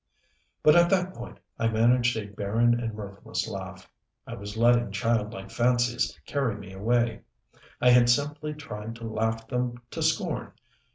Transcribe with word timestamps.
But 0.63 0.75
at 0.75 0.89
that 0.89 1.13
point 1.13 1.37
I 1.59 1.67
managed 1.67 2.17
a 2.17 2.25
barren 2.25 2.73
and 2.79 2.95
mirthless 2.95 3.47
laugh. 3.47 3.87
I 4.25 4.33
was 4.33 4.57
letting 4.57 4.89
childlike 4.91 5.51
fancies 5.51 6.19
carry 6.25 6.55
me 6.55 6.73
away 6.73 7.21
and 7.53 7.61
I 7.81 7.91
had 7.91 8.09
simply 8.09 8.55
tried 8.55 8.95
to 8.95 9.05
laugh 9.07 9.47
them 9.47 9.79
to 9.91 10.01
scorn. 10.01 10.53